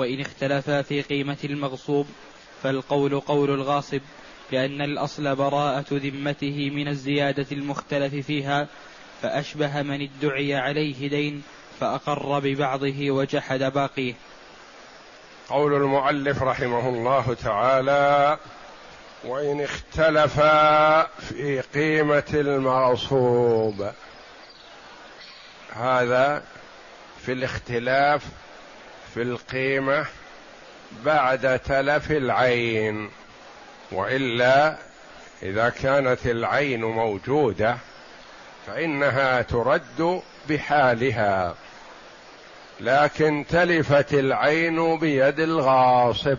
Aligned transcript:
وإن 0.00 0.20
اختلفا 0.20 0.82
في 0.82 1.02
قيمة 1.02 1.38
المغصوب 1.44 2.06
فالقول 2.62 3.20
قول 3.20 3.50
الغاصب 3.50 4.00
لأن 4.52 4.82
الأصل 4.82 5.36
براءة 5.36 5.86
ذمته 5.92 6.70
من 6.70 6.88
الزيادة 6.88 7.46
المختلف 7.52 8.26
فيها 8.26 8.68
فأشبه 9.22 9.82
من 9.82 10.08
ادعي 10.08 10.54
عليه 10.54 11.08
دين 11.08 11.42
فأقر 11.80 12.38
ببعضه 12.38 13.10
وجحد 13.10 13.58
باقيه. 13.58 14.14
قول 15.48 15.74
المؤلف 15.74 16.42
رحمه 16.42 16.88
الله 16.88 17.34
تعالى 17.34 18.38
وإن 19.24 19.60
اختلفا 19.60 21.02
في 21.02 21.60
قيمة 21.60 22.30
المغصوب. 22.34 23.90
هذا 25.72 26.42
في 27.24 27.32
الاختلاف 27.32 28.22
في 29.14 29.22
القيمة 29.22 30.06
بعد 31.04 31.58
تلف 31.58 32.10
العين 32.10 33.10
وإلا 33.92 34.76
إذا 35.42 35.68
كانت 35.68 36.26
العين 36.26 36.84
موجودة 36.84 37.76
فإنها 38.66 39.42
ترد 39.42 40.22
بحالها. 40.48 41.54
لكن 42.80 43.44
تلفت 43.48 44.14
العين 44.14 44.98
بيد 44.98 45.40
الغاصب 45.40 46.38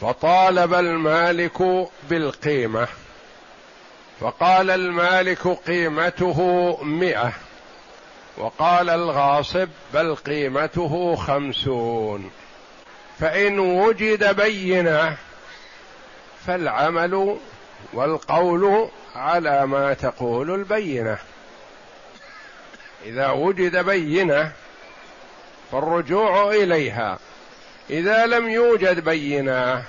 فطالب 0.00 0.74
المالك 0.74 1.88
بالقيمة 2.10 2.88
فقال 4.20 4.70
المالك 4.70 5.48
قيمته 5.48 6.78
مئة. 6.82 7.32
وقال 8.38 8.90
الغاصب 8.90 9.68
بل 9.94 10.14
قيمته 10.14 11.16
خمسون. 11.16 12.30
فإن 13.20 13.58
وجد 13.58 14.36
بينة 14.36 15.16
فالعمل 16.46 17.36
والقول 17.92 18.88
على 19.14 19.66
ما 19.66 19.94
تقول 19.94 20.54
البينة. 20.54 21.18
إذا 23.04 23.30
وجد 23.30 23.76
بينة 23.76 24.52
فالرجوع 25.72 26.50
إليها. 26.50 27.18
إذا 27.90 28.26
لم 28.26 28.48
يوجد 28.48 29.04
بينة 29.04 29.84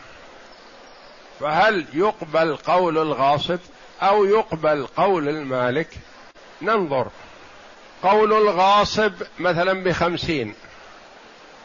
فهل 1.40 1.86
يقبل 1.94 2.56
قول 2.56 2.98
الغاصب 2.98 3.60
أو 4.02 4.26
يقبل 4.26 4.88
قول 4.88 5.30
المالك؟ 5.30 5.90
ننظر. 6.62 7.08
قول 8.04 8.34
الغاصب 8.34 9.14
مثلا 9.40 9.84
بخمسين 9.84 10.54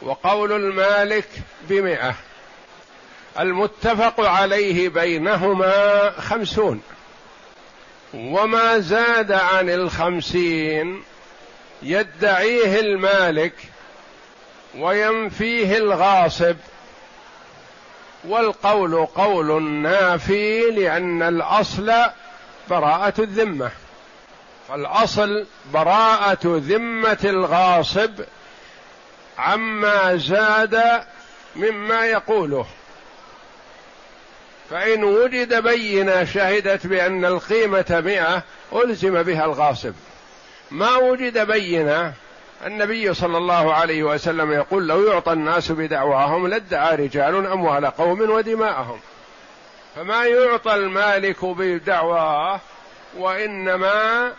وقول 0.02 0.52
المالك 0.52 1.28
بمئة 1.68 2.14
المتفق 3.40 4.20
عليه 4.20 4.88
بينهما 4.88 6.10
خمسون 6.10 6.82
وما 8.14 8.78
زاد 8.78 9.32
عن 9.32 9.70
الخمسين 9.70 11.02
يدعيه 11.82 12.80
المالك 12.80 13.54
وينفيه 14.78 15.76
الغاصب 15.78 16.56
والقول 18.24 19.06
قول 19.06 19.62
نافي 19.62 20.70
لأن 20.70 21.22
الأصل 21.22 21.92
براءة 22.70 23.14
الذمة 23.18 23.70
فالأصل 24.68 25.46
براءة 25.72 26.40
ذمة 26.44 27.18
الغاصب 27.24 28.10
عما 29.38 30.16
زاد 30.16 31.04
مما 31.56 32.06
يقوله. 32.06 32.66
فإن 34.70 35.04
وجد 35.04 35.62
بينة 35.62 36.24
شهدت 36.24 36.86
بأن 36.86 37.24
القيمة 37.24 38.02
مئة 38.04 38.42
ألزم 38.72 39.22
بها 39.22 39.44
الغاصب. 39.44 39.94
ما 40.70 40.96
وجد 40.96 41.38
بينة 41.38 42.12
النبي 42.66 43.14
صلى 43.14 43.38
الله 43.38 43.74
عليه 43.74 44.02
وسلم 44.02 44.52
يقول 44.52 44.88
لو 44.88 45.06
يعطى 45.06 45.32
الناس 45.32 45.72
بدعواهم 45.72 46.46
لادعى 46.46 46.96
رجال 46.96 47.46
أموال 47.46 47.86
قوم 47.86 48.20
ودماءهم. 48.30 49.00
فما 49.96 50.24
يعطى 50.24 50.74
المالك 50.74 51.44
بدعواه 51.44 52.60
وإنما 53.16 54.32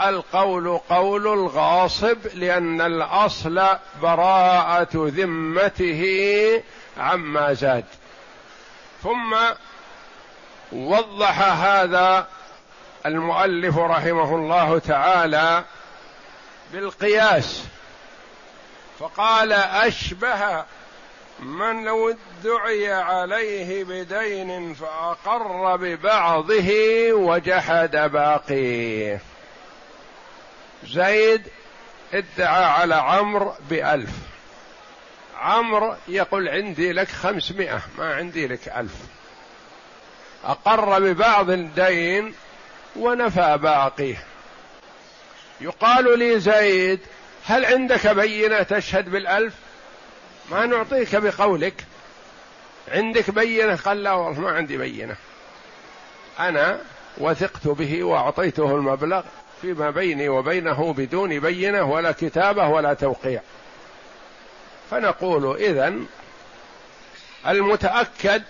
القول 0.00 0.78
قول 0.90 1.26
الغاصب 1.26 2.18
لأن 2.34 2.80
الأصل 2.80 3.66
براءة 4.02 4.88
ذمته 4.94 6.02
عما 6.98 7.52
زاد. 7.52 7.84
ثم 9.02 9.36
وضح 10.72 11.40
هذا 11.40 12.26
المؤلف 13.06 13.78
رحمه 13.78 14.34
الله 14.34 14.78
تعالى 14.78 15.64
بالقياس. 16.72 17.64
فقال 18.98 19.52
أشبه 19.52 20.64
من 21.40 21.84
لو 21.84 22.14
ادعي 22.42 22.92
عليه 22.92 23.84
بدين 23.84 24.74
فأقر 24.74 25.76
ببعضه 25.76 26.72
وجحد 27.12 27.96
باقيه. 27.96 29.20
زيد 30.88 31.42
ادعى 32.14 32.64
على 32.64 32.94
عمرو 32.94 33.52
بألف. 33.70 34.10
عمرو 35.38 35.94
يقول 36.08 36.48
عندي 36.48 36.92
لك 36.92 37.08
خمسمائة 37.08 37.80
ما 37.98 38.14
عندي 38.14 38.46
لك 38.46 38.68
ألف. 38.68 38.94
أقر 40.44 41.00
ببعض 41.00 41.50
الدين 41.50 42.34
ونفى 42.96 43.58
باقيه. 43.62 44.24
يقال 45.60 46.18
لي 46.18 46.40
زيد 46.40 47.00
هل 47.46 47.64
عندك 47.64 48.06
بينة 48.06 48.62
تشهد 48.62 49.08
بالألف؟ 49.08 49.54
ما 50.50 50.66
نعطيك 50.66 51.16
بقولك. 51.16 51.84
عندك 52.88 53.30
بينة؟ 53.30 53.76
قال 53.76 54.02
لا 54.02 54.12
والله 54.12 54.40
ما 54.40 54.50
عندي 54.50 54.76
بينة. 54.76 55.16
أنا 56.38 56.80
وثقت 57.18 57.68
به 57.68 58.04
وأعطيته 58.04 58.74
المبلغ. 58.74 59.22
فيما 59.62 59.90
بيني 59.90 60.28
وبينه 60.28 60.92
بدون 60.92 61.40
بينة 61.40 61.82
ولا 61.82 62.12
كتابة 62.12 62.68
ولا 62.68 62.94
توقيع. 62.94 63.40
فنقول 64.90 65.56
إذن 65.56 66.06
المتأكد 67.46 68.42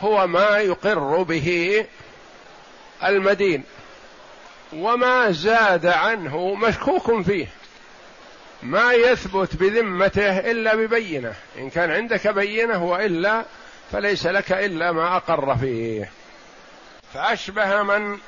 هو 0.00 0.26
ما 0.26 0.58
يقر 0.58 1.22
به 1.22 1.86
المدين 3.04 3.64
وما 4.72 5.30
زاد 5.30 5.86
عنه 5.86 6.54
مشكوك 6.54 7.22
فيه. 7.22 7.46
ما 8.62 8.92
يثبت 8.92 9.56
بذمته 9.56 10.38
إلا 10.38 10.74
ببينة. 10.74 11.34
إن 11.58 11.70
كان 11.70 11.90
عندك 11.90 12.28
بينة 12.28 12.84
وإلا 12.84 13.44
فليس 13.92 14.26
لك 14.26 14.52
إلا 14.52 14.92
ما 14.92 15.16
أقر 15.16 15.56
فيه. 15.56 16.10
فأشبه 17.14 17.82
من 17.82 18.18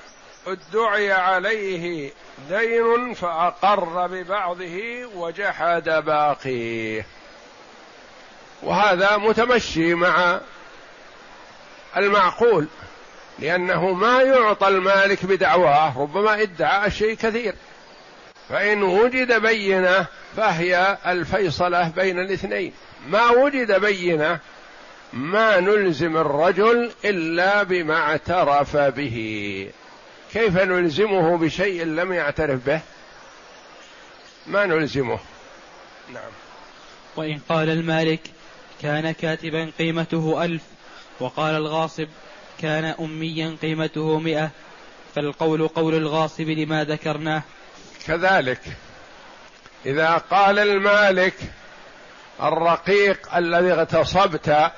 ادعي 0.46 1.12
عليه 1.12 2.12
دين 2.48 3.14
فأقر 3.14 4.06
ببعضه 4.06 5.04
وجحد 5.14 5.88
باقيه. 5.88 7.06
وهذا 8.62 9.16
متمشي 9.16 9.94
مع 9.94 10.40
المعقول 11.96 12.66
لأنه 13.38 13.92
ما 13.92 14.22
يعطى 14.22 14.68
المالك 14.68 15.26
بدعواه 15.26 16.00
ربما 16.00 16.42
ادعى 16.42 16.90
شيء 16.90 17.14
كثير. 17.14 17.54
فإن 18.48 18.82
وجد 18.82 19.40
بينة 19.40 20.06
فهي 20.36 20.98
الفيصلة 21.06 21.88
بين 21.88 22.18
الاثنين. 22.18 22.72
ما 23.08 23.30
وجد 23.30 23.80
بينة 23.80 24.38
ما 25.12 25.60
نلزم 25.60 26.16
الرجل 26.16 26.92
إلا 27.04 27.62
بما 27.62 27.96
اعترف 27.96 28.76
به. 28.76 29.70
كيف 30.36 30.56
نلزمه 30.56 31.36
بشيء 31.36 31.84
لم 31.84 32.12
يعترف 32.12 32.66
به؟ 32.66 32.80
ما 34.46 34.66
نلزمه. 34.66 35.18
نعم. 36.12 36.30
وإن 37.16 37.40
قال 37.48 37.68
المالك 37.68 38.20
كان 38.82 39.12
كاتبا 39.12 39.70
قيمته 39.78 40.44
ألف 40.44 40.62
وقال 41.20 41.54
الغاصب 41.54 42.08
كان 42.60 42.84
أميا 42.84 43.56
قيمته 43.62 44.18
مئة 44.18 44.50
فالقول 45.14 45.68
قول 45.68 45.94
الغاصب 45.94 46.48
لما 46.48 46.84
ذكرناه. 46.84 47.42
كذلك 48.06 48.60
إذا 49.86 50.16
قال 50.16 50.58
المالك 50.58 51.34
الرقيق 52.42 53.34
الذي 53.34 53.72
اغتصبت 53.72 54.72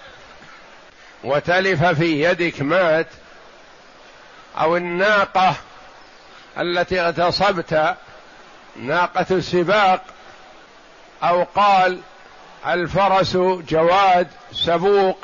وتلف 1.25 1.85
في 1.85 2.23
يدك 2.23 2.63
مات 2.63 3.09
أو 4.59 4.77
الناقة 4.77 5.55
التي 6.59 7.01
اغتصبت 7.01 7.97
ناقة 8.77 9.27
السباق 9.31 10.05
أو 11.23 11.47
قال 11.55 12.01
الفرس 12.67 13.37
جواد 13.69 14.29
سبوق. 14.53 15.19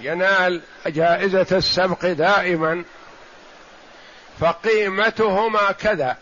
ينال 0.00 0.62
جائزة 0.86 1.46
السبق 1.52 2.06
دائما. 2.06 2.84
فقيمتهما 4.40 5.72
كذا. 5.72 6.16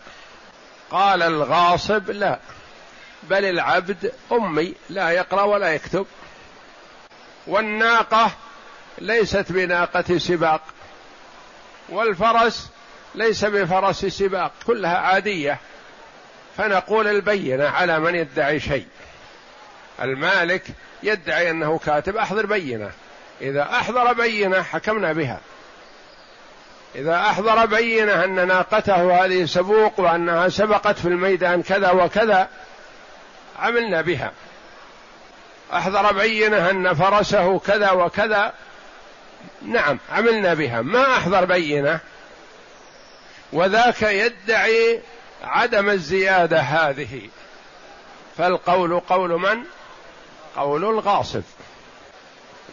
قال 0.91 1.23
الغاصب 1.23 2.11
لا 2.11 2.39
بل 3.23 3.45
العبد 3.45 4.13
أمي 4.31 4.73
لا 4.89 5.09
يقرأ 5.09 5.43
ولا 5.43 5.73
يكتب. 5.73 6.05
والناقة 7.47 8.31
ليست 8.97 9.45
بناقة 9.51 10.17
سباق. 10.17 10.61
والفرس 11.89 12.69
ليس 13.15 13.45
بفرس 13.45 14.05
سباق 14.05 14.51
كلها 14.67 14.97
عادية. 14.97 15.57
فنقول 16.57 17.07
البينة 17.07 17.67
على 17.67 17.99
من 17.99 18.15
يدعي 18.15 18.59
شيء. 18.59 18.87
المالك 20.01 20.63
يدعي 21.03 21.49
أنه 21.49 21.77
كاتب 21.77 22.17
أحضر 22.17 22.45
بينة. 22.45 22.91
إذا 23.41 23.61
أحضر 23.61 24.13
بينة 24.13 24.61
حكمنا 24.61 25.13
بها. 25.13 25.39
إذا 26.95 27.15
أحضر 27.15 27.65
بينة 27.65 28.23
أن 28.23 28.47
ناقته 28.47 29.25
هذه 29.25 29.45
سبوق 29.45 29.99
وأنها 29.99 30.49
سبقت 30.49 30.99
في 30.99 31.07
الميدان 31.07 31.63
كذا 31.63 31.91
وكذا 31.91 32.49
عملنا 33.59 34.01
بها. 34.01 34.31
أحضر 35.73 36.11
بينة 36.11 36.69
أن 36.69 36.93
فرسه 36.93 37.59
كذا 37.59 37.91
وكذا 37.91 38.53
نعم 39.67 39.99
عملنا 40.11 40.53
بها. 40.53 40.81
ما 40.81 41.17
أحضر 41.17 41.45
بينة. 41.45 41.99
وذاك 43.53 44.01
يدعي 44.01 45.01
عدم 45.43 45.89
الزيادة 45.89 46.59
هذه. 46.59 47.21
فالقول 48.37 48.99
قول 48.99 49.29
من؟ 49.29 49.63
قول 50.55 50.85
الغاصب. 50.85 51.43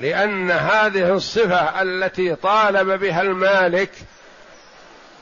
لأن 0.00 0.50
هذه 0.50 1.14
الصفة 1.14 1.82
التي 1.82 2.34
طالب 2.34 3.00
بها 3.00 3.22
المالك 3.22 3.90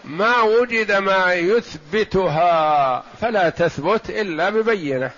ما 0.04 0.42
وجد 0.42 0.92
ما 0.92 1.34
يثبتها 1.34 3.04
فلا 3.20 3.48
تثبت 3.48 4.10
إلا 4.10 4.50
ببينة. 4.50 5.10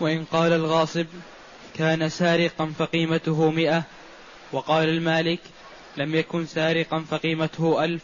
وإن 0.00 0.24
قال 0.24 0.52
الغاصب 0.52 1.06
كان 1.78 2.08
سارقا 2.08 2.72
فقيمته 2.78 3.50
مئة 3.50 3.82
وقال 4.52 4.88
المالك 4.88 5.40
لم 5.96 6.14
يكن 6.14 6.46
سارقا 6.46 7.04
فقيمته 7.10 7.84
ألف 7.84 8.02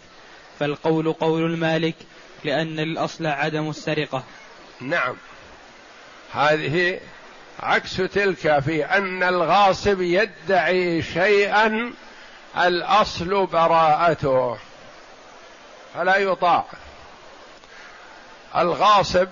فالقول 0.59 1.13
قول 1.13 1.43
المالك 1.43 1.95
لأن 2.45 2.79
الأصل 2.79 3.27
عدم 3.27 3.71
السرقة. 3.71 4.25
نعم. 4.81 5.17
هذه 6.33 7.01
عكس 7.61 7.97
تلك 7.97 8.59
في 8.59 8.85
أن 8.85 9.23
الغاصب 9.23 10.01
يدعي 10.01 11.03
شيئا 11.03 11.93
الأصل 12.59 13.47
براءته 13.47 14.59
فلا 15.95 16.17
يطاع. 16.17 16.65
الغاصب 18.57 19.29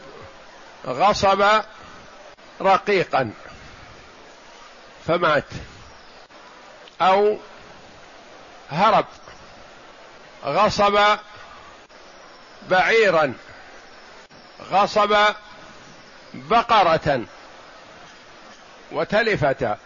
غصب 0.86 1.44
رقيقا 2.60 3.30
فمات. 5.06 5.44
أو 7.00 7.36
هرب 8.70 9.06
غصب 10.44 10.98
بعيرا 12.70 13.34
غصب 14.70 15.16
بقرة 16.34 17.24
وتلفتا 18.92 19.78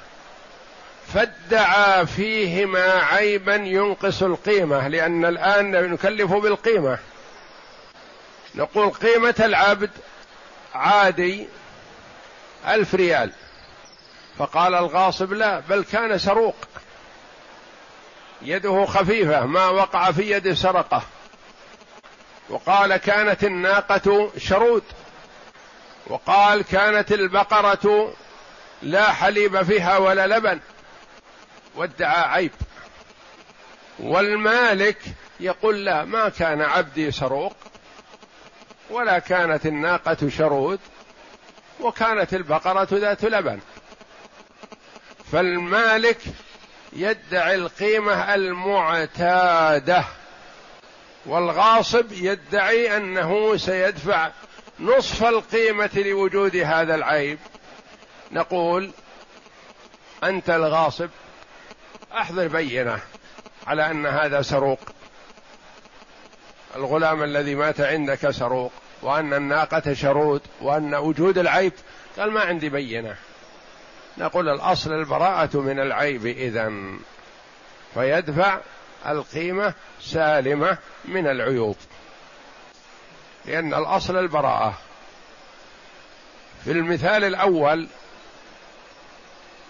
فادعى 1.15 2.07
فيهما 2.07 2.93
عيبا 2.93 3.55
ينقص 3.55 4.23
القيمة 4.23 4.89
لأن 4.89 5.25
الآن 5.25 5.93
نكلف 5.93 6.33
بالقيمة. 6.33 6.99
نقول 8.55 8.91
قيمة 8.91 9.35
العبد 9.41 9.91
عادي 10.75 11.49
ألف 12.69 12.95
ريال 12.95 13.33
فقال 14.39 14.75
الغاصب 14.75 15.33
لا 15.33 15.61
بل 15.61 15.85
كان 15.85 16.19
سروق. 16.19 16.57
يده 18.45 18.85
خفيفة 18.85 19.47
ما 19.47 19.69
وقع 19.69 20.11
في 20.11 20.31
يد 20.31 20.53
سرقة. 20.53 21.03
وقال 22.49 22.97
كانت 22.97 23.45
الناقة 23.45 24.31
شرود 24.39 24.83
وقال 26.07 26.65
كانت 26.65 27.13
البقرة 27.13 28.15
لا 28.83 29.13
حليب 29.13 29.63
فيها 29.63 29.99
ولا 29.99 30.27
لبن. 30.27 30.61
وادعى 31.75 32.29
عيب. 32.29 32.53
والمالك 33.99 34.99
يقول 35.41 35.85
لا 35.85 36.05
ما 36.05 36.29
كان 36.29 36.61
عبدي 36.61 37.11
سروق 37.11 37.57
ولا 38.91 39.19
كانت 39.19 39.67
الناقة 39.67 40.29
شرود 40.29 40.81
وكانت 41.81 42.35
البقرة 42.35 42.89
ذات 42.93 43.25
لبن. 43.25 43.61
فالمالك 45.33 46.19
يدعي 46.93 47.55
القيمة 47.55 48.35
المعتادة 48.35 50.05
والغاصب 51.27 52.13
يدعي 52.13 52.97
أنه 52.97 53.57
سيدفع 53.57 54.31
نصف 54.81 55.25
القيمة 55.25 55.91
لوجود 55.95 56.57
هذا 56.57 56.95
العيب. 56.95 57.39
نقول 58.33 58.91
أنت 60.25 60.51
الغاصب 60.51 61.09
أحضر 62.13 62.49
بينة 62.49 62.99
على 63.67 63.91
أن 63.91 64.07
هذا 64.07 64.43
سروق. 64.43 64.81
الغلام 66.77 67.23
الذي 67.23 67.55
مات 67.55 67.81
عندك 67.81 68.31
سروق 68.31 68.73
وأن 69.03 69.35
الناقة 69.35 69.95
شرود 69.95 70.41
وأن 70.61 70.95
وجود 70.95 71.39
العيب. 71.39 71.73
قال 72.19 72.31
ما 72.31 72.41
عندي 72.41 72.69
بينة. 72.69 73.17
نقول 74.19 74.49
الأصل 74.49 74.93
البراءة 74.93 75.57
من 75.57 75.81
العيب 75.81 76.27
إذا 76.27 76.73
فيدفع 77.95 78.59
القيمة 79.07 79.75
سالمة 80.01 80.79
من 81.05 81.27
العيوب. 81.27 81.77
لأن 83.45 83.75
الأصل 83.75 84.17
البراءة. 84.17 84.79
في 86.65 86.71
المثال 86.71 87.25
الأول 87.25 87.87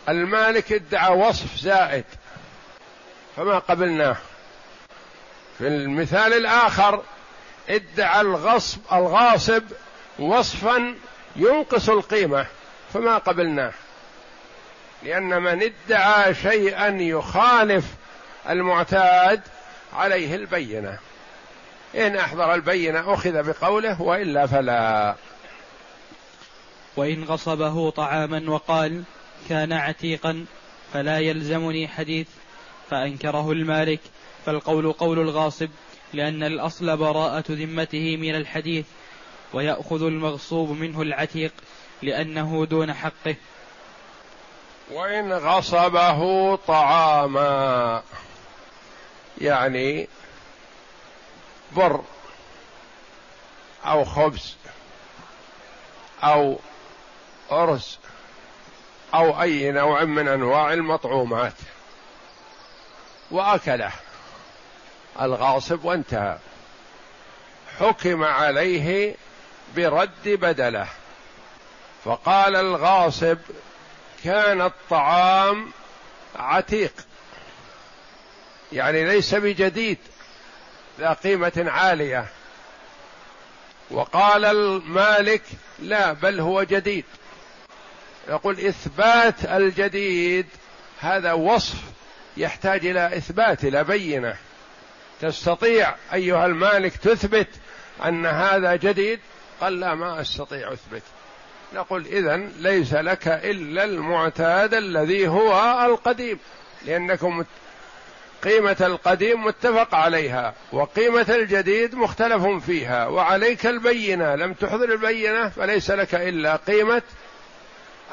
المالك 0.08 0.72
ادعى 0.72 1.18
وصف 1.18 1.56
زائد 1.56 2.04
فما 3.36 3.58
قبلناه 3.58 4.16
في 5.58 5.68
المثال 5.68 6.32
الآخر 6.32 7.02
ادعى 7.68 8.20
الغصب 8.20 8.80
الغاصب 8.92 9.62
وصفا 10.18 10.94
ينقص 11.36 11.88
القيمة 11.88 12.46
فما 12.94 13.18
قبلناه 13.18 13.72
لأن 15.04 15.42
من 15.42 15.62
ادعى 15.62 16.34
شيئا 16.34 16.88
يخالف 16.88 17.84
المعتاد 18.48 19.40
عليه 19.92 20.34
البينة. 20.34 20.98
إن 21.94 22.16
أحضر 22.16 22.54
البينة 22.54 23.14
أخذ 23.14 23.42
بقوله 23.42 24.02
وإلا 24.02 24.46
فلا. 24.46 25.14
وإن 26.96 27.24
غصبه 27.24 27.90
طعاما 27.90 28.50
وقال 28.50 29.02
كان 29.48 29.72
عتيقا 29.72 30.44
فلا 30.92 31.18
يلزمني 31.18 31.88
حديث 31.88 32.26
فأنكره 32.90 33.52
المالك. 33.52 34.00
فالقول 34.46 34.92
قول 34.92 35.18
الغاصب 35.18 35.68
لأن 36.12 36.42
الأصل 36.42 36.96
براءة 36.96 37.44
ذمته 37.48 38.16
من 38.16 38.34
الحديث 38.34 38.86
ويأخذ 39.52 40.02
المغصوب 40.02 40.70
منه 40.70 41.02
العتيق 41.02 41.52
لأنه 42.02 42.66
دون 42.66 42.92
حقه. 42.92 43.36
وإن 44.92 45.32
غصبه 45.32 46.56
طعاما. 46.56 48.02
يعني 49.40 50.08
بر 51.72 52.00
أو 53.86 54.04
خبز 54.04 54.56
أو 56.22 56.58
أرز 57.52 57.98
أو 59.14 59.42
أي 59.42 59.70
نوع 59.70 60.04
من 60.04 60.28
أنواع 60.28 60.72
المطعومات. 60.72 61.54
وأكله. 63.30 63.92
الغاصب 65.20 65.84
وانتهى. 65.84 66.38
حكم 67.80 68.24
عليه 68.24 69.14
برد 69.76 70.10
بدله. 70.24 70.88
فقال 72.04 72.56
الغاصب 72.56 73.38
كان 74.24 74.60
الطعام 74.60 75.70
عتيق. 76.36 76.92
يعني 78.72 79.04
ليس 79.04 79.34
بجديد 79.34 79.98
ذا 81.00 81.12
قيمة 81.12 81.66
عالية. 81.68 82.26
وقال 83.90 84.44
المالك 84.44 85.42
لا 85.78 86.12
بل 86.12 86.40
هو 86.40 86.62
جديد. 86.62 87.04
يقول 88.28 88.60
إثبات 88.60 89.44
الجديد 89.44 90.46
هذا 91.00 91.32
وصف 91.32 91.76
يحتاج 92.36 92.86
إلى 92.86 93.16
إثبات 93.16 93.64
إلى 93.64 93.84
بينة. 93.84 94.36
تستطيع 95.20 95.94
أيها 96.12 96.46
المالك 96.46 96.96
تثبت 96.96 97.48
أن 98.04 98.26
هذا 98.26 98.76
جديد؟ 98.76 99.20
قال 99.60 99.80
لا 99.80 99.94
ما 99.94 100.20
أستطيع 100.20 100.72
أثبت. 100.72 101.02
نقول 101.74 102.06
اذا 102.06 102.36
ليس 102.36 102.94
لك 102.94 103.28
إلا 103.28 103.84
المعتاد 103.84 104.74
الذي 104.74 105.28
هو 105.28 105.52
القديم 105.84 106.38
لأنكم 106.86 107.44
قيمة 108.42 108.76
القديم 108.80 109.44
متفق 109.44 109.94
عليها 109.94 110.54
وقيمة 110.72 111.26
الجديد 111.28 111.94
مختلف 111.94 112.46
فيها 112.66 113.06
وعليك 113.06 113.66
البينة 113.66 114.34
لم 114.34 114.52
تحضر 114.52 114.92
البينة 114.92 115.48
فليس 115.48 115.90
لك 115.90 116.14
إلا 116.14 116.56
قيمة 116.56 117.02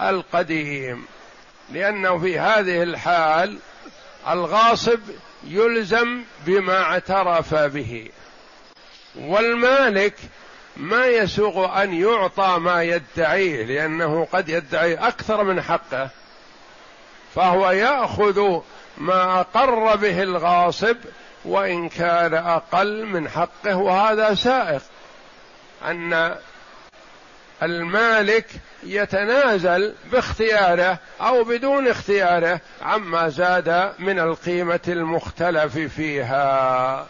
القديم. 0.01 1.05
لأنه 1.71 2.17
في 2.17 2.39
هذه 2.39 2.83
الحال 2.83 3.57
الغاصب 4.29 4.99
يلزم 5.47 6.21
بما 6.45 6.81
اعترف 6.81 7.53
به 7.55 8.09
والمالك 9.15 10.15
ما 10.79 11.05
يسوغ 11.05 11.83
أن 11.83 11.93
يعطى 11.93 12.57
ما 12.59 12.83
يدعيه 12.83 13.65
لأنه 13.65 14.27
قد 14.31 14.49
يدعي 14.49 14.93
أكثر 14.93 15.43
من 15.43 15.61
حقه. 15.61 16.09
فهو 17.35 17.71
يأخذ 17.71 18.61
ما 18.97 19.39
أقر 19.39 19.95
به 19.95 20.23
الغاصب 20.23 20.97
وإن 21.45 21.89
كان 21.89 22.33
أقل 22.33 23.05
من 23.05 23.29
حقه 23.29 23.75
وهذا 23.75 24.33
سائق. 24.33 24.81
أن 25.85 26.35
المالك 27.63 28.45
يتنازل 28.83 29.95
باختياره 30.11 30.97
أو 31.21 31.43
بدون 31.43 31.87
اختياره 31.87 32.61
عما 32.81 33.29
زاد 33.29 33.93
من 33.99 34.19
القيمة 34.19 34.79
المختلف 34.87 35.77
فيها. 35.77 37.07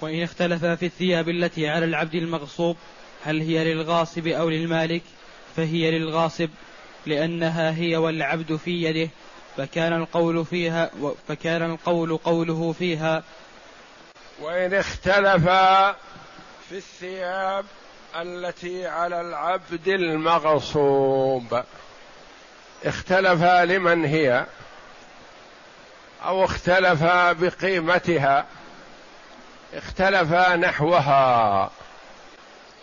وإن 0.00 0.22
اختلف 0.22 0.64
في 0.64 0.86
الثياب 0.86 1.28
التي 1.28 1.68
على 1.68 1.84
العبد 1.84 2.14
المغصوب 2.14 2.76
هل 3.24 3.40
هي 3.40 3.74
للغاصب 3.74 4.26
أو 4.26 4.48
للمالك؟ 4.48 5.02
فهي 5.56 5.90
للغاصب 5.90 6.48
لأنها 7.06 7.76
هي 7.76 7.96
والعبد 7.96 8.56
في 8.56 8.82
يده 8.82 9.10
فكان 9.56 9.92
القول 9.92 10.44
فيها 10.44 10.90
فكان 11.28 11.70
القول 11.70 12.16
قوله 12.16 12.72
فيها. 12.72 13.22
وإن 14.40 14.74
اختلف 14.74 15.44
في 16.68 16.76
الثياب 16.76 17.64
التي 18.16 18.86
على 18.86 19.20
العبد 19.20 19.88
المغصوب. 19.88 21.62
اختلف 22.84 23.42
لمن 23.42 24.04
هي؟ 24.04 24.46
أو 26.24 26.44
اختلف 26.44 27.04
بقيمتها؟ 27.04 28.46
اختلف 29.74 30.32
نحوها 30.34 31.70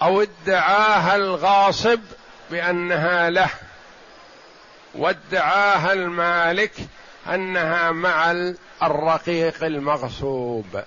أو 0.01 0.21
ادعاها 0.21 1.15
الغاصب 1.15 1.99
بأنها 2.51 3.29
له 3.29 3.49
وادعاها 4.95 5.93
المالك 5.93 6.73
أنها 7.27 7.91
مع 7.91 8.31
الرقيق 8.83 9.63
المغصوب. 9.63 10.83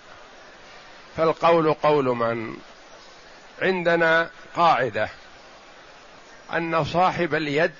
فالقول 1.16 1.74
قول 1.74 2.04
من؟ 2.04 2.56
عندنا 3.62 4.30
قاعدة 4.56 5.08
أن 6.52 6.84
صاحب 6.84 7.34
اليد 7.34 7.74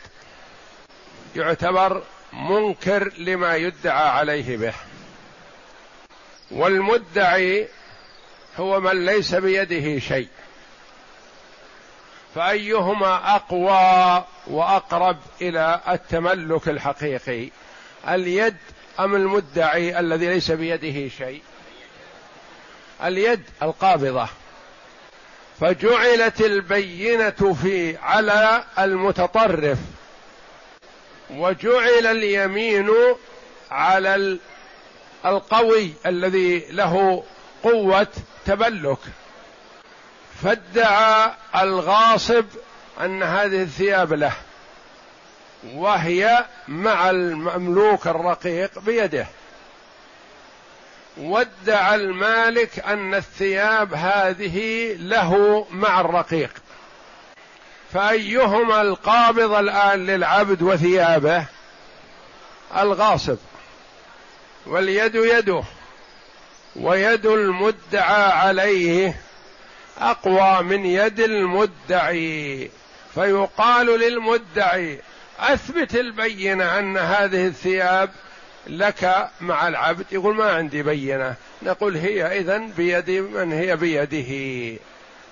يعتبر 1.36 2.02
منكر 2.32 3.12
لما 3.18 3.56
يدعى 3.56 4.08
عليه 4.08 4.56
به 4.56 4.74
والمدعي 6.50 7.68
هو 8.56 8.80
من 8.80 9.06
ليس 9.06 9.34
بيده 9.34 9.98
شيء. 9.98 10.28
فأيهما 12.34 13.36
أقوى 13.36 14.24
وأقرب 14.46 15.16
إلى 15.42 15.80
التملك 15.88 16.68
الحقيقي؟ 16.68 17.50
اليد 18.08 18.56
أم 19.00 19.14
المدعي 19.14 20.00
الذي 20.00 20.26
ليس 20.26 20.50
بيده 20.50 21.08
شيء؟ 21.08 21.42
اليد 23.04 23.42
القابضة. 23.62 24.28
فجعلت 25.60 26.40
البينة 26.40 27.56
في 27.62 27.96
على 27.96 28.64
المتطرف. 28.78 29.78
وجعل 31.30 32.06
اليمين 32.06 32.90
على 33.70 34.38
القوي 35.24 35.92
الذي 36.06 36.66
له 36.70 37.24
قوة 37.62 38.06
تبلك. 38.46 38.98
فادعى 40.42 41.30
الغاصب 41.56 42.44
أن 43.00 43.22
هذه 43.22 43.62
الثياب 43.62 44.12
له 44.12 44.32
وهي 45.74 46.44
مع 46.68 47.10
المملوك 47.10 48.06
الرقيق 48.06 48.78
بيده. 48.78 49.26
وادعى 51.16 51.94
المالك 51.94 52.78
أن 52.78 53.14
الثياب 53.14 53.94
هذه 53.94 54.88
له 54.94 55.66
مع 55.70 56.00
الرقيق. 56.00 56.50
فأيهما 57.92 58.80
القابض 58.80 59.52
الآن 59.52 60.06
للعبد 60.06 60.62
وثيابه؟ 60.62 61.44
الغاصب. 62.76 63.38
واليد 64.66 65.14
يده. 65.14 65.62
ويد 66.76 67.26
المدعى 67.26 68.32
عليه 68.32 69.14
أقوى 69.98 70.62
من 70.62 70.86
يد 70.86 71.20
المدعي. 71.20 72.70
فيقال 73.14 73.86
للمدعي 73.86 75.00
أثبت 75.38 75.94
البينة 75.94 76.78
أن 76.78 76.96
هذه 76.96 77.46
الثياب 77.46 78.10
لك 78.66 79.30
مع 79.40 79.68
العبد. 79.68 80.06
يقول 80.12 80.36
ما 80.36 80.50
عندي 80.52 80.82
بينة. 80.82 81.34
نقول 81.62 81.96
هي 81.96 82.38
اذا 82.38 82.58
بيد 82.58 83.10
من 83.10 83.52
هي 83.52 83.76
بيده. 83.76 84.78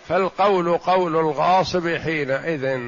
فالقول 0.09 0.79
قول 0.79 1.17
الغاصب 1.17 1.97
حينئذ 1.97 2.79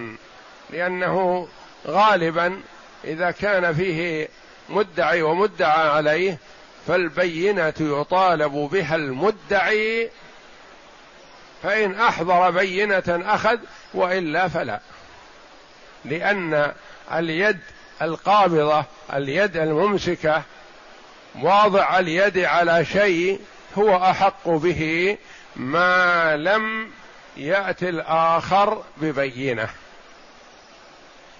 لأنه 0.70 1.48
غالبا 1.86 2.60
إذا 3.04 3.30
كان 3.30 3.74
فيه 3.74 4.28
مدعي 4.68 5.22
ومدعى 5.22 5.88
عليه 5.88 6.38
فالبينة 6.86 7.74
يطالب 7.80 8.52
بها 8.52 8.96
المدعي 8.96 10.10
فإن 11.62 11.94
أحضر 11.94 12.50
بينة 12.50 13.02
أخذ 13.08 13.58
وإلا 13.94 14.48
فلا. 14.48 14.80
لأن 16.04 16.72
اليد 17.12 17.58
القابضة 18.02 18.84
اليد 19.12 19.56
الممسكة 19.56 20.42
واضع 21.42 21.98
اليد 21.98 22.38
على 22.38 22.84
شيء 22.84 23.40
هو 23.78 23.96
أحق 23.96 24.48
به 24.48 25.16
ما 25.56 26.36
لم 26.36 26.90
يأتي 27.36 27.88
الآخر 27.88 28.82
ببينة. 28.96 29.68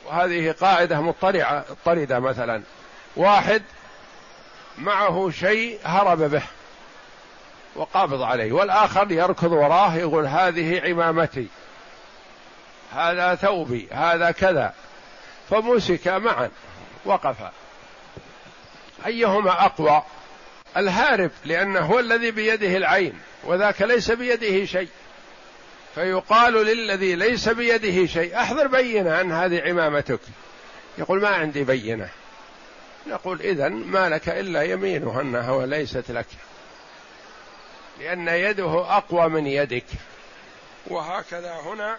وهذه 0.07 0.53
قاعدة 0.53 1.01
مضطردة 1.01 2.19
مثلا. 2.19 2.63
واحد 3.17 3.63
معه 4.81 5.31
شيء 5.31 5.79
هرب 5.85 6.19
به 6.19 6.43
وقابض 7.77 8.23
عليه 8.23 8.53
والآخر 8.53 9.13
يركض 9.13 9.53
وراه 9.53 9.97
يقول 9.97 10.27
هذه 10.27 10.81
عمامتي 10.85 11.47
هذا 12.93 13.35
ثوبي 13.35 13.89
هذا 13.93 14.31
كذا. 14.31 14.75
فمسك 15.51 16.09
معا 16.09 16.51
وقفا 17.05 17.53
أيهما 19.07 19.65
أقوى؟ 19.65 20.03
الهارب 20.77 21.31
لأنه 21.45 21.81
هو 21.81 21.99
الذي 21.99 22.31
بيده 22.31 22.77
العين 22.77 23.21
وذاك 23.45 23.83
ليس 23.83 24.11
بيده 24.11 24.65
شيء. 24.65 24.89
فيقال 25.95 26.53
للذي 26.53 27.15
ليس 27.15 27.49
بيده 27.49 28.07
شيء 28.07 28.37
أحضر 28.41 28.67
بينة 28.67 29.21
أن 29.21 29.33
هذه 29.33 29.63
عمامتك. 29.69 30.21
يقول 30.99 31.21
ما 31.21 31.29
عندي 31.29 31.65
بينة. 31.65 32.09
نقول 33.07 33.41
إذا 33.41 33.69
ما 33.69 34.09
لك 34.09 34.29
إلا 34.29 34.63
يمينه 34.63 35.21
أنها 35.21 35.51
وليست 35.51 36.11
لك 36.11 36.27
لأن 38.01 38.29
يده 38.29 38.97
أقوى 38.97 39.29
من 39.29 39.47
يدك. 39.47 39.85
وهكذا 40.87 41.55
هنا 41.55 41.97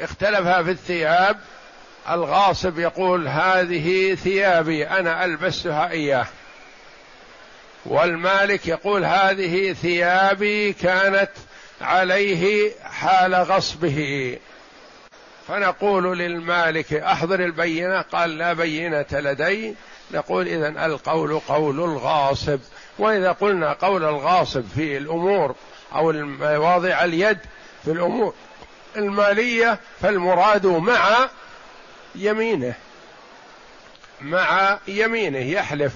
اختلف 0.00 0.48
في 0.48 0.70
الثياب 0.70 1.40
الغاصب 2.10 2.78
يقول 2.78 3.28
هذه 3.28 4.14
ثيابي 4.14 4.88
أنا 4.88 5.24
ألبسها 5.24 5.90
إياه 5.90 6.26
والمالك 7.86 8.66
يقول 8.66 9.04
هذه 9.04 9.72
ثيابي 9.72 10.72
كانت 10.72 11.30
عليه 11.80 12.72
حال 12.82 13.34
غصبه. 13.34 14.38
فنقول 15.48 16.18
للمالك 16.18 16.94
أحضر 16.94 17.40
البينة 17.40 18.00
قال 18.00 18.38
لا 18.38 18.52
بينة 18.52 19.06
لدي 19.12 19.74
نقول 20.12 20.48
إذا 20.48 20.86
القول 20.86 21.38
قول 21.38 21.80
الغاصب. 21.80 22.60
وإذا 22.98 23.32
قلنا 23.32 23.72
قول 23.72 24.04
الغاصب 24.04 24.64
في 24.74 24.96
الأمور 24.96 25.54
أو 25.94 26.12
مواضع 26.12 27.04
اليد 27.04 27.38
في 27.84 27.90
الأمور 27.92 28.34
المالية 28.96 29.78
فالمراد 30.00 30.66
مع 30.66 31.28
يمينه 32.14 32.74
مع 34.20 34.78
يمينه. 34.88 35.38
يحلف 35.38 35.92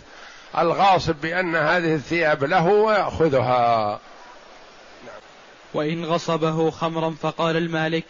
الغاصب 0.58 1.14
بأن 1.14 1.56
هذه 1.56 1.94
الثياب 1.94 2.44
له 2.44 2.66
ويأخذها. 2.66 4.00
وإن 5.74 6.04
غصبه 6.04 6.70
خمرا 6.70 7.14
فقال 7.22 7.56
المالك 7.56 8.04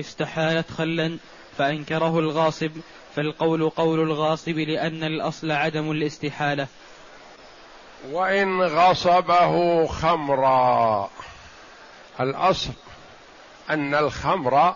استحالت 0.00 0.70
خلا 0.70 1.18
فأنكره 1.58 2.18
الغاصب. 2.18 2.70
فالقول 3.16 3.70
قول 3.70 4.00
الغاصب 4.00 4.58
لأن 4.58 5.04
الأصل 5.04 5.50
عدم 5.50 5.90
الاستحالة. 5.90 6.66
وإن 8.10 8.62
غصبه 8.62 9.86
خمرا. 9.86 11.10
الأصل 12.20 12.70
أن 13.70 13.94
الخمر 13.94 14.74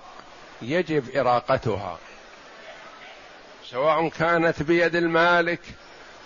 يجب 0.63 1.17
إراقتها. 1.17 1.99
سواء 3.71 4.09
كانت 4.09 4.63
بيد 4.63 4.97
المالك 4.97 5.61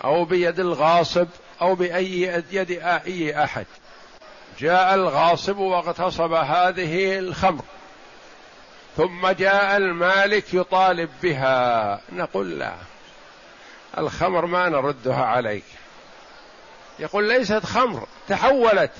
أو 0.04 0.24
بيد 0.24 0.60
الغاصب 0.60 1.26
أو 1.60 1.74
بأي 1.74 2.42
يد 2.52 2.70
أي 2.82 3.44
أحد. 3.44 3.66
جاء 4.60 4.94
الغاصب 4.94 5.58
واغتصب 5.58 6.32
هذه 6.32 7.18
الخمر. 7.18 7.62
ثم 8.98 9.28
جاء 9.28 9.76
المالك 9.76 10.54
يطالب 10.54 11.10
بها. 11.22 12.00
نقول 12.12 12.58
لا. 12.58 12.74
الخمر 13.98 14.46
ما 14.46 14.68
نردها 14.68 15.24
عليك. 15.24 15.64
يقول 16.98 17.28
ليست 17.28 17.64
خمر. 17.64 18.06
تحولت. 18.28 18.90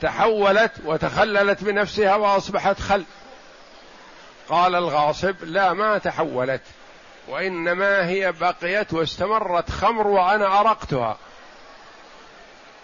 تحولت 0.00 0.72
وتخللت 0.84 1.64
بنفسها 1.64 2.14
وأصبحت 2.14 2.80
خل. 2.80 3.04
قال 4.48 4.74
الغاصب 4.74 5.34
لا 5.42 5.72
ما 5.72 5.98
تحولت. 5.98 6.62
وإنما 7.28 8.08
هي 8.08 8.32
بقيت 8.32 8.92
واستمرت 8.92 9.70
خمر 9.70 10.06
وأنا 10.06 10.60
أرقتها. 10.60 11.16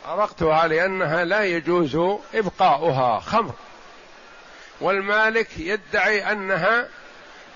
أرقتها 0.08 0.66
لأنها 0.66 1.24
لا 1.24 1.44
يجوز 1.44 2.18
إبقاؤها. 2.34 3.20
خمر. 3.20 3.54
والمالك 4.82 5.48
يدعي 5.58 6.32
أنها 6.32 6.88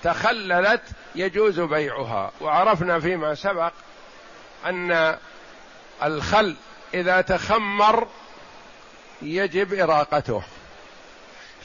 تخللت 0.03 0.81
يجوز 1.15 1.59
بيعها. 1.59 2.31
وعرفنا 2.41 2.99
فيما 2.99 3.35
سبق 3.35 3.71
أن 4.65 5.17
الخل 6.03 6.55
إذا 6.93 7.21
تخمر 7.21 8.07
يجب 9.21 9.73
إراقته. 9.73 10.43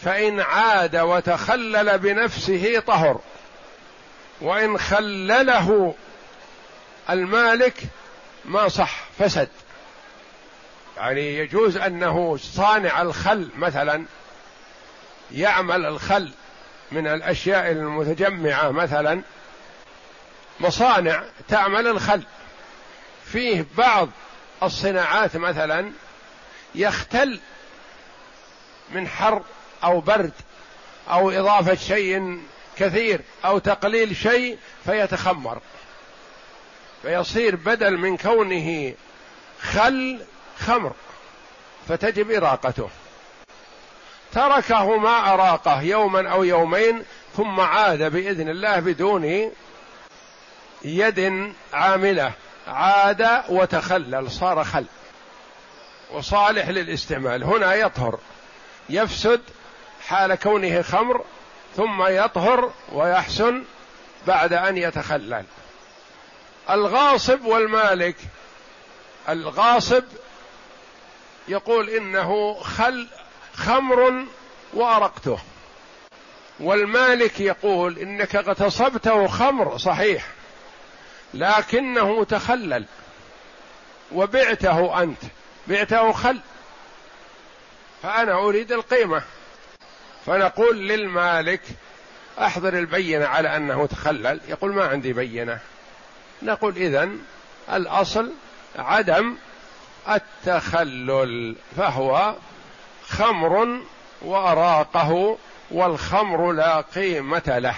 فإن 0.03 0.41
عاد 0.41 0.97
وتخلل 0.97 1.99
بنفسه 1.99 2.83
طهر. 2.87 3.21
وإن 4.41 4.79
خلله 4.79 5.95
المالك 7.11 7.83
ما 8.45 8.69
صح 8.69 9.05
فسد. 9.19 9.49
يعني 10.97 11.37
يجوز 11.37 11.77
أنه 11.77 12.37
صانع 12.37 13.03
الخل 13.03 13.49
مثلا 13.57 14.05
يعمل 15.35 15.87
الخل 15.87 16.33
من 16.93 17.07
الأشياء 17.07 17.71
المتجمعة 17.71 18.71
مثلا 18.71 19.23
مصانع 20.61 21.25
تعمل 21.49 21.87
الخل. 21.87 22.23
فيه 23.25 23.67
بعض 23.79 24.09
الصناعات 24.63 25.37
مثلا 25.37 25.93
يختل 26.75 27.41
من 28.91 29.09
حر 29.09 29.43
أو 29.85 30.01
برد 30.01 30.33
أو 31.11 31.31
إضافة 31.31 31.75
شيء 31.75 32.43
كثير 32.77 33.21
أو 33.45 33.59
تقليل 33.59 34.17
شيء 34.17 34.59
فيتخمر. 34.85 35.61
فيصير 37.03 37.57
بدل 37.57 37.99
من 37.99 38.17
كونه 38.17 38.95
خل 39.63 40.21
خمر 40.59 40.93
فتجب 41.89 42.31
إراقته. 42.31 42.89
تركه 44.33 44.97
ما 44.97 45.35
أراقه 45.35 45.83
يوما 45.83 46.31
أو 46.33 46.45
يومين 46.45 47.05
ثم 47.37 47.61
عاد 47.61 48.03
بإذن 48.03 48.49
الله 48.49 48.81
بدون 48.81 49.51
يد 50.85 51.53
عاملة. 51.73 52.33
عاد 52.69 53.43
وتخلل 53.49 54.31
صار 54.31 54.65
خل. 54.65 54.85
وصالح 56.13 56.69
للاستعمال. 56.69 57.45
هنا 57.45 57.75
يطهر. 57.75 58.19
يفسد 58.91 59.41
حال 60.07 60.35
كونه 60.35 60.83
خمر 60.83 61.25
ثم 61.77 62.07
يطهر 62.07 62.73
ويحسن 62.93 63.65
بعد 64.27 64.53
أن 64.53 64.77
يتخلل. 64.77 65.45
الغاصب 66.71 67.45
والمالك. 67.45 68.17
الغاصب 69.29 70.05
يقول 71.49 71.91
إنه 71.91 72.55
خل 72.55 73.09
خمر 73.55 74.25
وأرقته. 74.75 75.39
والمالك 76.61 77.41
يقول 77.41 77.99
إنك 77.99 78.37
اغتصبته 78.37 79.27
خمر 79.27 79.79
صحيح 79.79 80.29
لكنه 81.35 82.25
تخلل 82.25 82.85
وبعته 84.13 85.03
أنت 85.03 85.23
بعته 85.67 86.13
خل 86.13 86.41
فأنا 88.03 88.35
أريد 88.35 88.73
القيمة. 88.73 89.23
فنقول 90.27 90.89
للمالك 90.89 91.63
أحضر 92.39 92.79
البينة 92.79 93.27
على 93.27 93.57
أنه 93.57 93.87
تخلل. 93.87 94.41
يقول 94.49 94.75
ما 94.75 94.85
عندي 94.85 95.13
بينة. 95.13 95.59
نقول 96.43 96.77
اذا 96.77 97.11
الأصل 97.73 98.33
عدم 98.79 99.37
التخلل 100.09 101.57
فهو 101.77 102.35
خمر 103.13 103.79
وأراقه 104.23 105.37
والخمر 105.71 106.53
لا 106.53 106.81
قيمة 106.81 107.59
له. 107.59 107.75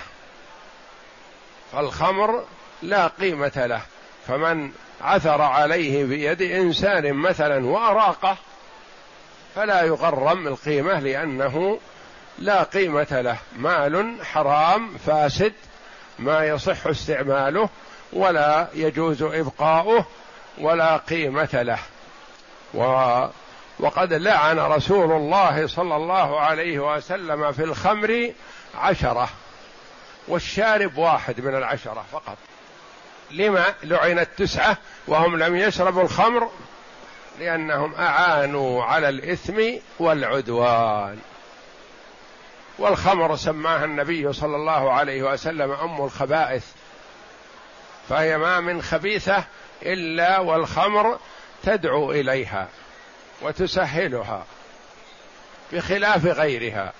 فالخمر 1.72 2.44
لا 2.82 3.06
قيمة 3.06 3.52
له. 3.66 3.80
فمن 4.26 4.70
عثر 5.00 5.42
عليه 5.42 6.04
بيد 6.04 6.42
إنسان 6.42 7.12
مثلا 7.14 7.66
وأراقه 7.66 8.36
فلا 9.54 9.82
يغرم 9.82 10.46
القيمة 10.46 10.98
لأنه 11.00 11.78
لا 12.38 12.62
قيمة 12.62 13.20
له. 13.20 13.36
مال 13.56 14.16
حرام 14.24 14.98
فاسد 15.06 15.52
ما 16.18 16.44
يصح 16.44 16.86
استعماله 16.86 17.68
ولا 18.12 18.68
يجوز 18.74 19.22
إبقاؤه 19.22 20.06
ولا 20.58 20.96
قيمة 20.96 21.62
له. 21.62 21.78
و 22.74 22.84
وقد 23.78 24.12
لعن 24.12 24.58
رسول 24.58 25.12
الله 25.12 25.66
صلى 25.66 25.96
الله 25.96 26.40
عليه 26.40 26.96
وسلم 26.96 27.52
في 27.52 27.64
الخمر 27.64 28.32
عشرة 28.74 29.28
والشارب 30.28 30.98
واحد 30.98 31.40
من 31.40 31.54
العشرة 31.54 32.04
فقط. 32.12 32.36
لما 33.30 33.64
لعنت 33.82 34.28
تسعة 34.36 34.76
وهم 35.06 35.36
لم 35.36 35.56
يشربوا 35.56 36.02
الخمر؟ 36.02 36.50
لأنهم 37.38 37.94
أعانوا 37.94 38.84
على 38.84 39.08
الإثم 39.08 39.62
والعدوان. 39.98 41.18
والخمر 42.78 43.36
سماها 43.36 43.84
النبي 43.84 44.32
صلى 44.32 44.56
الله 44.56 44.92
عليه 44.92 45.22
وسلم 45.22 45.70
أم 45.70 46.04
الخبائث. 46.04 46.64
فهي 48.08 48.38
ما 48.38 48.60
من 48.60 48.82
خبيثة 48.82 49.44
إلا 49.82 50.38
والخمر 50.38 51.18
تدعو 51.62 52.12
إليها. 52.12 52.68
وتسهلها 53.42 54.44
بخلاف 55.72 56.26
غيرها. 56.26 56.92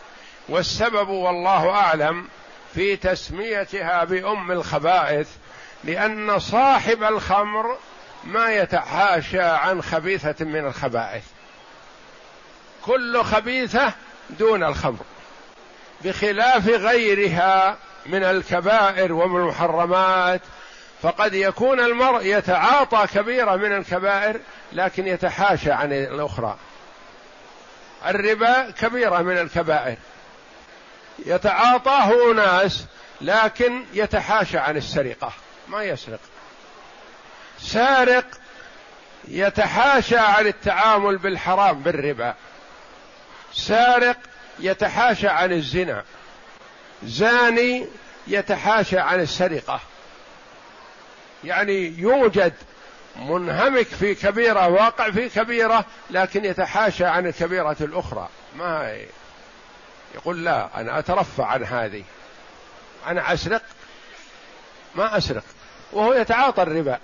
والسبب 0.49 1.09
والله 1.09 1.71
أعلم 1.71 2.29
في 2.75 2.97
تسميتها 2.97 4.05
بأم 4.05 4.53
الخبائث 4.53 5.29
لأن 5.85 6.39
صاحب 6.39 7.03
الخمر 7.03 7.77
ما 8.25 8.53
يتحاشى 8.53 9.43
عن 9.43 9.83
خبيثة 9.83 10.45
من 10.45 10.67
الخبائث. 10.67 11.25
كل 12.83 13.23
خبيثة 13.23 13.93
دون 14.31 14.65
الخمر. 14.65 15.05
بخلاف 16.05 16.69
غيرها 16.69 17.77
من 18.07 18.25
الكبائر 18.25 19.13
ومن 19.13 19.41
المحرمات 19.41 20.41
فقد 21.05 21.35
يكون 21.35 21.81
المرء 21.81 22.27
يتعاطى 22.27 23.07
كبيرة 23.15 23.57
من 23.57 23.77
الكبائر 23.77 24.41
لكن 24.73 25.07
يتحاشى 25.07 25.73
عن 25.73 25.93
الأخرى. 25.93 26.57
الربا 28.07 28.71
كبيرة 28.71 29.23
من 29.23 29.39
الكبائر. 29.39 29.97
يتعاطاه 31.27 32.33
ناس 32.33 32.85
لكن 33.21 33.85
يتحاشى 33.93 34.59
عن 34.59 34.77
السرقة. 34.77 35.33
ما 35.69 35.83
يسرق. 35.83 36.21
سارق 37.61 38.27
يتحاشى 39.29 40.17
عن 40.17 40.47
التعامل 40.47 41.19
بالحرام 41.19 41.83
بالربا. 41.83 42.35
سارق 43.55 44.17
يتحاشى 44.59 45.29
عن 45.29 45.53
الزنا. 45.53 46.05
زاني 47.03 47.87
يتحاشى 48.27 48.99
عن 48.99 49.21
السرقة. 49.21 49.81
يعني 51.45 51.99
يوجد 51.99 52.53
منهمك 53.17 53.87
في 53.87 54.15
كبيرة 54.15 54.69
واقع 54.69 55.11
في 55.11 55.29
كبيرة 55.29 55.85
لكن 56.11 56.45
يتحاشى 56.45 57.05
عن 57.05 57.27
الكبيرة 57.27 57.77
الأخرى. 57.81 58.29
ما 58.57 58.99
يقول 60.15 60.45
لا 60.45 60.81
أنا 60.81 60.99
أترفع 60.99 61.47
عن 61.47 61.65
هذه. 61.65 62.05
أنا 63.07 63.33
أسرق؟ 63.33 63.63
ما 64.95 65.17
أسرق. 65.17 65.45
وهو 65.93 66.13
يتعاطى 66.13 66.63
الربا. 66.63 66.99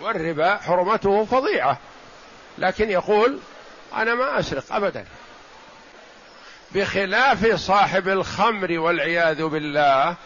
والربا 0.00 0.56
حرمته 0.56 1.24
فظيعة. 1.24 1.78
لكن 2.58 2.90
يقول 2.90 3.38
أنا 3.96 4.14
ما 4.14 4.38
أسرق 4.40 4.64
ابدا. 4.70 5.04
بخلاف 6.72 7.54
صاحب 7.54 8.08
الخمر 8.08 8.78
والعياذ 8.78 9.44
بالله 9.44 10.16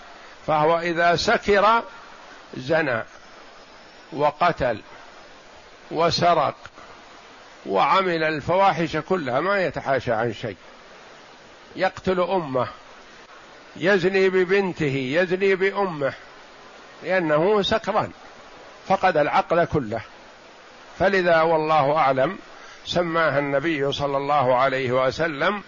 فهو 0.46 0.78
إذا 0.78 1.16
سكر 1.16 1.82
زنى 2.56 3.02
وقتل 4.12 4.80
وسرق 5.90 6.54
وعمل 7.66 8.24
الفواحش 8.24 8.96
كلها 8.96 9.40
ما 9.40 9.64
يتحاشى 9.64 10.12
عن 10.12 10.32
شيء. 10.32 10.56
يقتل 11.76 12.20
أمه 12.20 12.68
يزني 13.76 14.28
ببنته 14.28 15.10
يزني 15.14 15.54
بأمه 15.54 16.12
لأنه 17.02 17.62
سكران 17.62 18.10
فقد 18.88 19.16
العقل 19.16 19.64
كله. 19.64 20.00
فلذا 20.98 21.40
والله 21.40 21.96
أعلم 21.96 22.38
سماها 22.86 23.38
النبي 23.38 23.92
صلى 23.92 24.16
الله 24.16 24.56
عليه 24.56 24.92
وسلم 24.92 25.62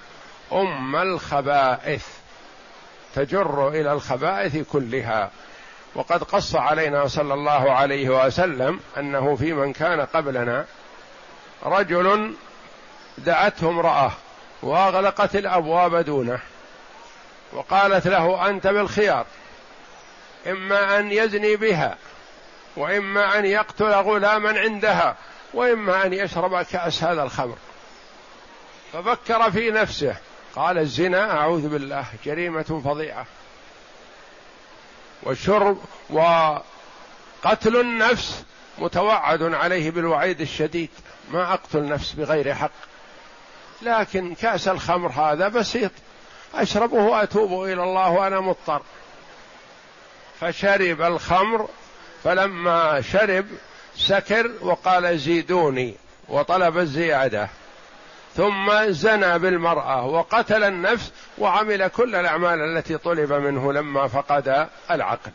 أم 0.53 0.97
الخبائث 0.97 2.07
تجر 3.15 3.69
إلى 3.69 3.93
الخبائث 3.93 4.57
كلها. 4.73 5.31
وقد 5.95 6.23
قص 6.23 6.57
علينا 6.57 7.09
صلى 7.09 7.35
الله 7.35 7.73
عليه 7.73 8.27
وسلم 8.27 8.81
أنه 8.99 9.37
في 9.37 9.53
من 9.53 9.73
كان 9.73 10.01
قبلنا 10.01 10.65
رجل 11.63 12.35
دعته 13.19 13.69
امرأة 13.69 14.13
واغلقت 14.63 15.37
الأبواب 15.37 15.97
دونه 15.97 16.39
وقالت 17.53 18.07
له 18.07 18.49
أنت 18.49 18.67
بالخيار 18.67 19.27
إما 20.47 20.99
أن 20.99 21.13
يزني 21.13 21.57
بها 21.57 21.97
وإما 22.77 23.39
أن 23.39 23.45
يقتل 23.45 23.93
غلاما 23.93 24.61
عندها 24.61 25.17
وإما 25.55 26.07
أن 26.07 26.13
يشرب 26.13 26.63
كأس 26.63 27.05
هذا 27.05 27.23
الخمر. 27.23 27.57
ففكر 28.93 29.51
في 29.51 29.71
نفسه 29.71 30.17
قال 30.57 30.79
الزنا 30.79 31.41
أعوذ 31.41 31.69
بالله 31.69 32.05
جريمة 32.25 32.83
فظيعة. 32.85 33.27
والشرب 35.23 35.79
وقتل 36.11 37.77
النفس 37.77 38.45
متوعد 38.79 39.43
عليه 39.43 39.91
بالوعيد 39.91 40.41
الشديد. 40.41 40.91
ما 41.31 41.55
أقتل 41.55 41.89
نفس 41.89 42.13
بغير 42.13 42.55
حق. 42.55 42.71
لكن 43.83 44.35
كأس 44.35 44.69
الخمر 44.69 45.11
هذا 45.11 45.49
بسيط. 45.49 45.91
أشربه 46.55 46.97
وأتوب 46.97 47.65
إلى 47.65 47.83
الله 47.83 48.11
وأنا 48.11 48.41
مضطر. 48.41 48.83
فشرب 50.41 51.03
الخمر 51.03 51.69
فلما 52.25 53.01
شرب 53.01 53.47
سكر 53.97 54.51
وقال 54.61 55.19
زيدوني 55.19 55.95
وطلب 56.29 56.79
الزيادة. 56.79 57.49
ثم 58.37 58.91
زنى 58.91 59.39
بالمرأة 59.39 60.07
وقتل 60.07 60.65
النفس 60.65 61.13
وعمل 61.39 61.89
كل 61.89 62.15
الأعمال 62.15 62.61
التي 62.61 62.99
طلب 62.99 63.33
منه 63.33 63.73
لما 63.73 64.09
فقد 64.09 64.69
العقل. 64.91 65.31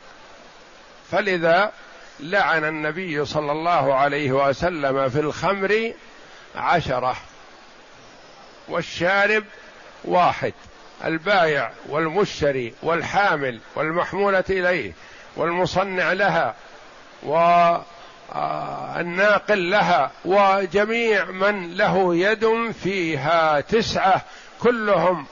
فلذا 1.11 1.71
لعن 2.19 2.65
النبي 2.65 3.25
صلى 3.25 3.51
الله 3.51 3.93
عليه 3.95 4.31
وسلم 4.31 5.09
في 5.09 5.19
الخمر 5.19 5.93
عشرة 6.55 7.15
والشارب 8.67 9.43
واحد 10.03 10.53
البايع 11.05 11.71
والمشتري 11.89 12.73
والحامل 12.83 13.59
والمحمولة 13.75 14.43
إليه 14.49 14.93
والمصنع 15.35 16.13
لها 16.13 16.55
والناقل 18.35 19.69
لها 19.69 20.11
وجميع 20.25 21.25
من 21.25 21.77
له 21.77 22.15
يد 22.15 22.71
فيها 22.83 23.61
تسعة 23.61 24.21
كلهم 24.59 25.25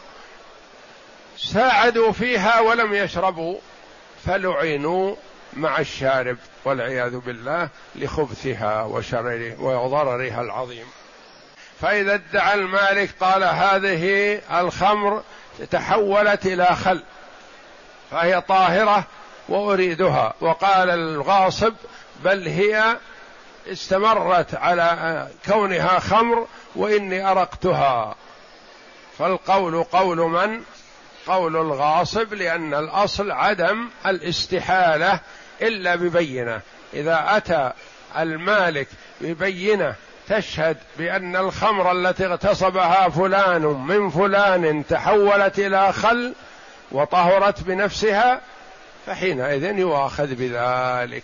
ساعدوا 1.37 2.11
فيها 2.11 2.59
ولم 2.59 2.93
يشربوا 2.93 3.57
فلعنوا 4.25 5.15
مع 5.53 5.79
الشارب 5.79 6.37
والعياذ 6.65 7.17
بالله 7.17 7.69
لخبثها 7.95 8.83
وشرره 8.83 9.61
وضررها 9.61 10.41
العظيم. 10.41 10.85
فإذا 11.81 12.13
ادعى 12.13 12.53
المالك 12.53 13.09
قال 13.19 13.43
هذه 13.43 14.35
الخمر 14.59 15.23
تحولت 15.71 16.45
إلى 16.45 16.65
خل 16.65 17.03
فهي 18.11 18.41
طاهرة 18.41 19.03
وأريدها 19.49 20.33
وقال 20.41 20.89
الغاصب 20.89 21.73
بل 22.23 22.47
هي 22.47 22.97
استمرت 23.71 24.55
على 24.55 25.27
كونها 25.45 25.99
خمر 25.99 26.47
وإني 26.75 27.31
أرقتها. 27.31 28.15
فالقول 29.17 29.83
قول 29.83 30.17
من؟ 30.17 30.61
قول 31.27 31.55
الغاصب 31.55 32.33
لأن 32.33 32.73
الأصل 32.73 33.31
عدم 33.31 33.89
الاستحالة 34.05 35.19
إلا 35.61 35.95
ببينة. 35.95 36.61
إذا 36.93 37.25
أتى 37.29 37.71
المالك 38.17 38.87
ببينة 39.21 39.95
تشهد 40.29 40.77
بأن 40.97 41.35
الخمر 41.35 41.91
التي 41.91 42.25
اغتصبها 42.25 43.09
فلان 43.09 43.61
من 43.61 44.09
فلان 44.09 44.87
تحولت 44.87 45.59
إلى 45.59 45.93
خل 45.93 46.33
وطهرت 46.91 47.63
بنفسها 47.63 48.41
فحينئذ 49.05 49.63
يؤاخذ 49.79 50.27
بذلك. 50.35 51.23